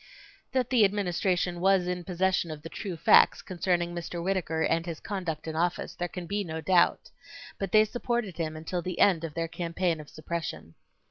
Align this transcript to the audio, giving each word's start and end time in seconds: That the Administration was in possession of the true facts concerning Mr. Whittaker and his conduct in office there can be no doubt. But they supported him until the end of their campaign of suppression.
That 0.51 0.71
the 0.71 0.83
Administration 0.83 1.59
was 1.59 1.85
in 1.85 2.03
possession 2.03 2.49
of 2.49 2.63
the 2.63 2.69
true 2.69 2.97
facts 2.97 3.43
concerning 3.43 3.93
Mr. 3.93 4.23
Whittaker 4.23 4.63
and 4.63 4.83
his 4.83 4.99
conduct 4.99 5.47
in 5.47 5.55
office 5.55 5.93
there 5.93 6.07
can 6.07 6.25
be 6.25 6.43
no 6.43 6.59
doubt. 6.59 7.11
But 7.59 7.71
they 7.71 7.85
supported 7.85 8.37
him 8.37 8.57
until 8.57 8.81
the 8.81 8.99
end 8.99 9.23
of 9.23 9.35
their 9.35 9.47
campaign 9.47 9.99
of 9.99 10.09
suppression. 10.09 10.73